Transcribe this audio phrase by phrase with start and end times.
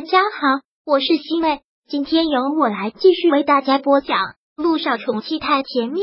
[0.00, 4.16] 大家好，我是西妹，今天由我来继续为大家播讲
[4.56, 6.00] 《路上宠妻太甜蜜》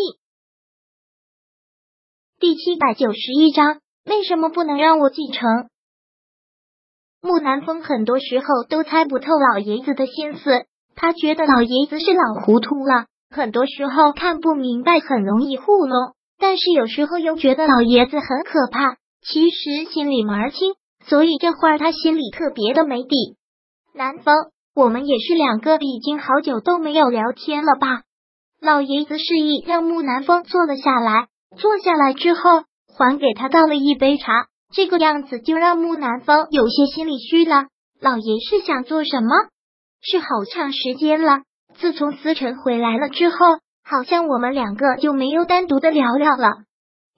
[2.39, 3.79] 第七百九十一章。
[4.05, 5.69] 为什么不能让我继承？
[7.21, 16.13] 木南风很多时候都猜不透老爷子的心思，他觉得老爷子是老糊涂了，很多时候看不明白，很容易糊弄。
[16.37, 20.75] 但是有时候又觉得老爷子很可怕，其实心里门儿清，
[21.07, 23.37] 所以这会儿他心里特别的没底。
[23.97, 24.35] 南风，
[24.75, 28.03] 我们也是两个已经好久都没有聊天了吧？
[28.61, 31.27] 老爷子示意让木南风坐了下来，
[31.57, 32.41] 坐下来之后
[32.95, 37.65] 还给他倒了一杯茶，这个样子就让木南风有些心里虚了。
[37.99, 39.29] 老爷是想做什么？
[39.99, 41.41] 是好长时间了，
[41.79, 43.35] 自从思辰回来了之后，
[43.83, 46.49] 好像我们两个就没有单独的聊聊了。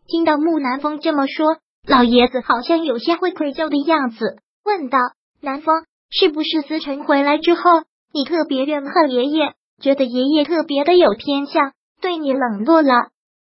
[0.07, 4.97] 听到木南风这么说，老爷子好像有些会愧疚的样子，问道
[5.43, 7.61] ：“南风。”是不是思辰回来之后，
[8.13, 12.93] 你特别怨恨爷爷，觉得爷爷特别的有偏向，对你冷落了？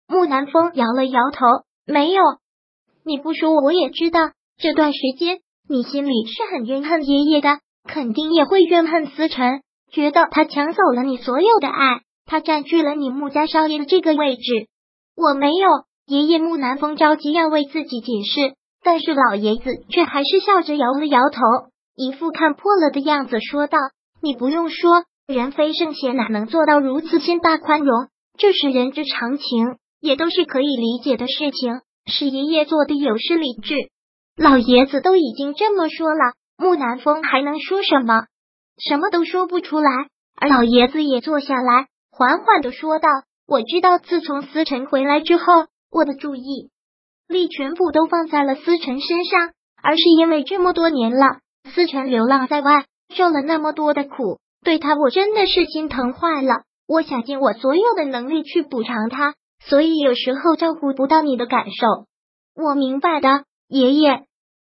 [0.08, 1.46] 木南风摇了摇头，
[1.86, 2.22] 没有。
[3.04, 4.20] 你不说我也知道，
[4.58, 14.66] 这段时间你心里是很怨恨爷爷的，肯定也会怨恨思辰，觉得他抢走了你所有的爱，他占据了你穆家少爷的这个位置。
[15.16, 15.68] 我没有，
[16.06, 21.40] 爷爷木南风着急要为自己解释，但是老爷子却还是笑着摇了摇头。
[21.98, 23.76] 一副看破了的样子，说道
[24.22, 28.06] ：“你不用说，人非圣贤，哪能做到如此心大宽容？
[28.38, 31.80] 这是人之常情，也都是可以理解的事情。
[32.06, 33.74] 是爷爷做的有失理智。
[34.36, 38.26] 老爷子都已经这么说了，木南风还能说什么？
[38.78, 39.90] 什么都说不出来。
[40.36, 43.08] 而老爷子也坐下来，缓缓的说道
[43.44, 45.42] ：‘我知道，自从思辰回来之后，
[45.90, 46.70] 我的注意
[47.26, 49.50] 力全部都放在了思辰身上，
[49.82, 56.62] 而是因为这么多年了。’”思辰流浪在外，受了那么多的苦，对他我真的是心疼坏了。
[56.86, 62.06] 我想尽我所有的能力去补偿他，所以有时候照顾不到你的感受，
[62.54, 64.24] 我明白的，爷爷。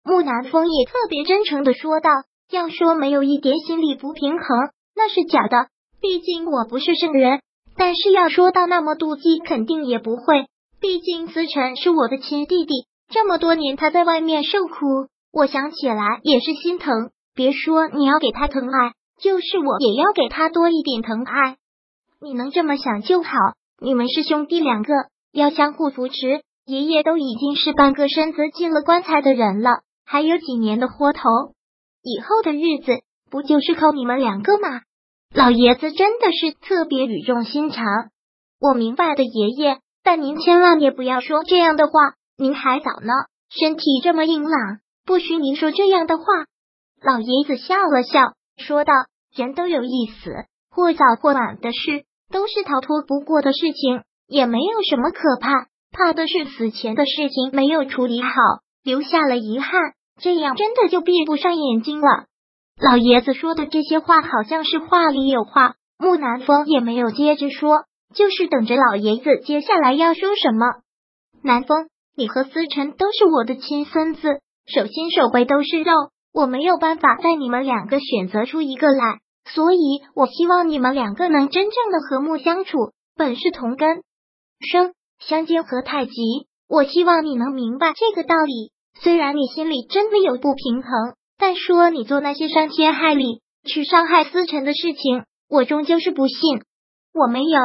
[0.03, 2.09] 木南风也特别真诚的说道
[2.49, 4.47] ：“要说没有一点心理不平衡，
[4.95, 5.67] 那是假的。
[5.99, 7.41] 毕竟我不是圣人，
[7.75, 10.45] 但是要说到那么妒忌，肯定也不会。
[10.79, 21.57] 毕竟思辰是我的亲弟弟，这么多年他在外面受苦。”我想起来也是心疼，别说你要给他疼爱，就是我也要给他多一点疼爱。
[22.19, 23.31] 你能这么想就好。
[23.79, 24.93] 你们是兄弟两个，
[25.31, 26.41] 要相互扶持。
[26.65, 31.21] 爷爷都已经是半个身子进了棺材的人了，还有几年的活头，
[32.01, 34.81] 以后的日子不就是靠你们两个吗？
[35.33, 37.85] 老爷子真的是特别语重心长。
[38.59, 41.93] 我明白的，爷爷，但您千万也不要说这样的话。
[42.35, 43.13] 您还早呢，
[43.49, 44.79] 身体这么硬朗。
[45.07, 46.25] 不许您说这样的话。
[47.01, 48.93] 老爷子笑了笑，说道
[49.33, 50.33] ：“人都有一死，
[50.69, 55.67] 或早或晚的事，都是逃脱不过的事情，也没有什么可怕。
[55.91, 58.29] 怕的是死前的事情没有处理好，
[58.83, 62.25] 留下了遗憾，这样真的就闭不上眼睛了。”
[62.77, 70.65] 老爷子说的这些话好像是话里有话，木南风也没有接着说，就是等着老爷子接下来要说什么。
[71.41, 74.41] 南风，你和思辰都是我的亲孙子。
[74.67, 75.91] 手心手背都是肉，
[76.33, 79.79] 我没有办法在你们两个选择出一个来，所以
[80.13, 84.03] 我希望你们两个能真正的和睦相处，本是同根
[84.59, 86.13] 生，相煎何太急。
[86.67, 88.71] 我希望你能明白这个道理。
[89.01, 96.37] 虽然你心里真的有不平衡，但说你做那些伤天害理、去伤害思辰的事情，我终究是不信。
[97.13, 97.59] 我没有，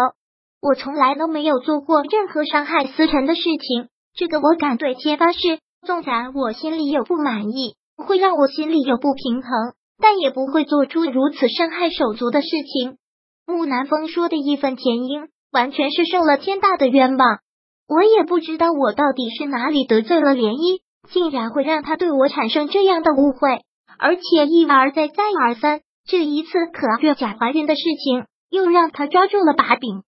[0.60, 5.58] 我从来都没有做过任何伤害思辰的事情，这个我敢对天发誓。
[5.84, 12.98] 纵然我心里有不满意，会让我心里有不平衡，但也不会做出如此伤害手足的事情。
[13.46, 17.40] 木南风说的义愤填膺，完全是受了天大的冤枉。
[17.88, 23.62] 我也不知道我到底是哪里得罪了涟漪，竟然会让他对我产生这样的误会，
[23.98, 25.80] 而且一而再，再而三。
[26.06, 30.04] 这一次可月假怀孕的事情，又让他抓住了把柄。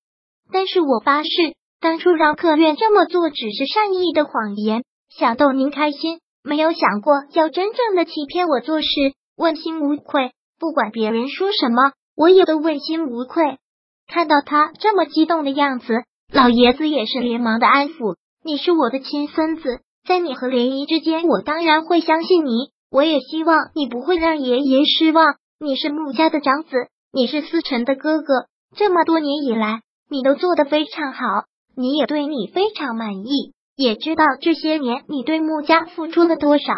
[0.52, 1.28] 但是我发誓，
[1.80, 4.84] 当初让客院这么做，只是善意的谎言。
[5.16, 8.88] 想逗您开心，没有想过要真正的欺骗我做事，
[9.36, 10.32] 问心无愧。
[10.58, 13.58] 不管别人说什么，我也都问心无愧。
[14.08, 16.02] 看到他这么激动的样子，
[16.32, 22.70] 老爷子也是连忙的安抚：“你是我的亲孙子，在你和莲姨之间，我当然会相信你。
[22.90, 25.36] 我也希望你不会让爷爷失望。
[25.60, 26.70] 你是穆家的长子，
[27.12, 28.46] 你是思辰的哥哥，
[28.76, 31.44] 这么多年以来，你都做得非常好，
[31.76, 36.72] 你也对你非常满意。”也知道这些年你对穆家付出了多少，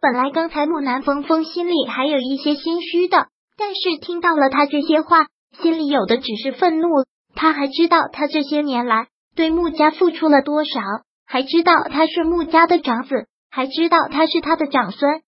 [0.00, 5.26] 本来刚才木南风风心里还有一些心虚的，但是听到了他这些话，
[5.60, 6.88] 心里有的只是愤怒。
[7.34, 9.06] 他还知道他这些年来
[9.36, 10.80] 对穆家付出了多少，
[11.24, 15.22] 还知道他是穆家的长子，还知道他是他的长孙。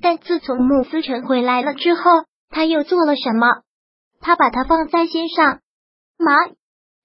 [0.00, 2.02] 但自从穆思成回来了之后，
[2.48, 3.46] 他又做了什么？
[4.20, 5.60] 他把他放在心上
[6.18, 6.32] 吗？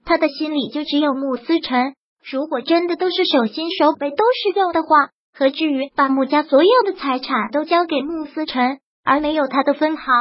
[0.05, 1.93] 他的心里就只有穆思成。
[2.29, 4.89] 如果真的都是手心手背都是肉的话。
[5.33, 10.11] 何至于把穆家所有的财产都交给穆思成，而没有他的分毫？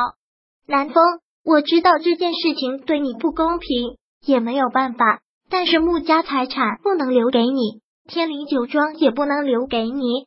[0.66, 1.02] 南风，
[1.42, 5.20] 我知道这件事情对你不公平，也没有办法。
[5.48, 10.26] 但是穆家财产不能留给你，天灵酒庄也不能留给你。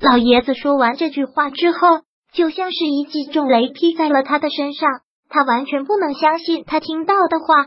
[0.00, 2.02] 老爷子说完这句话之后，
[2.32, 4.88] 就像是一记重雷劈在了他的身上，
[5.28, 7.64] 他完全不能相信他听到的话。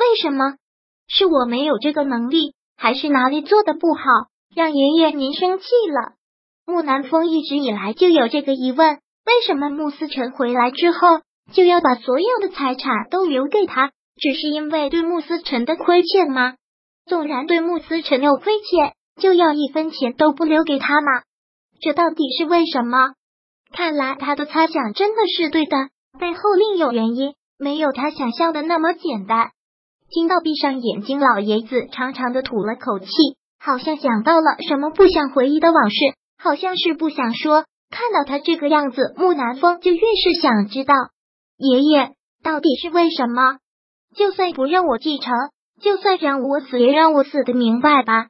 [0.00, 0.56] 为什么？
[1.06, 4.02] 是我没有这个能力，还是哪里做的不好？
[4.54, 6.14] 让爷爷您生气了。
[6.64, 8.94] 木南风一直以来就有这个疑问：
[9.26, 10.98] 为什么穆思成回来之后
[11.52, 13.90] 就要把所有的财产都留给他？
[14.16, 16.54] 只是因为对穆思成的亏欠吗？
[17.06, 21.22] 纵然对穆思成有亏欠，就要一分钱都不留给他吗？
[21.80, 23.14] 这到底是为什么？
[23.72, 25.76] 看来他的猜想真的是对的，
[26.18, 29.50] 背后另有原因，没有他想象的那么简单。
[30.10, 33.08] 听到闭上眼睛，老爷子长长的吐了口气。
[33.60, 35.96] 好像想到了什么不想回忆的往事，
[36.38, 37.64] 好像是不想说。
[37.90, 40.94] 看到他这个样子，木南风就越是想知道
[41.56, 42.12] 爷爷
[42.42, 43.58] 到底是为什么。
[44.14, 45.34] 就算不让我继承，
[45.80, 48.28] 就算让我死，也让我死的明白吧。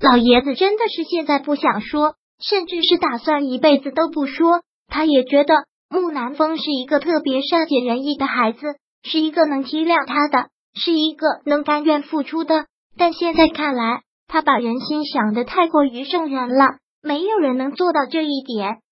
[0.00, 4.60] 老爷子真的是现在不想说，甚至是打算一辈子都不说。
[4.88, 5.54] 他也觉得
[5.88, 8.60] 木南风是一个特别善解人意的孩子，
[9.02, 12.66] 是一个能体谅他的，是一个能甘愿付出的。
[12.96, 14.02] 但现在看来。
[14.28, 18.82] 他把人心想的太过于圣人了，没有人能做到这一点。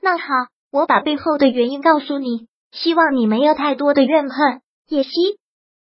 [0.00, 0.24] 那好，
[0.72, 5.10] 我把背后的原因告诉你，希望你没有太多的怨恨，也希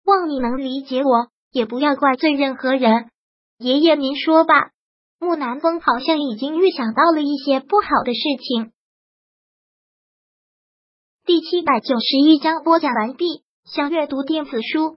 [0.07, 3.11] 望你能理解我，也不要怪罪任何人。
[3.59, 4.71] 爷爷，您说吧。
[5.21, 8.73] 木南风好像已经预想到了一些不好的事情。
[11.27, 13.43] 第七百九十一章播讲完毕。
[13.67, 14.97] 想阅读电子书，